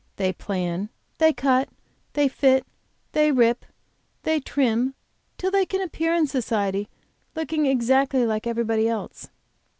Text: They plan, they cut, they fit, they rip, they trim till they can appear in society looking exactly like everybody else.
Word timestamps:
They 0.15 0.33
plan, 0.33 0.89
they 1.19 1.31
cut, 1.31 1.69
they 2.13 2.27
fit, 2.27 2.65
they 3.11 3.31
rip, 3.31 3.63
they 4.23 4.39
trim 4.39 4.95
till 5.37 5.51
they 5.51 5.63
can 5.67 5.79
appear 5.79 6.11
in 6.15 6.25
society 6.25 6.89
looking 7.35 7.67
exactly 7.67 8.25
like 8.25 8.47
everybody 8.47 8.87
else. 8.89 9.29